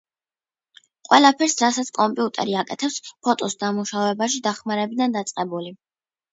[1.09, 5.75] ყველაფერს რასაც კომპიუტერი აკეთებს, ფოტოს დამუშავებაში დახმარებიდან დაწყებული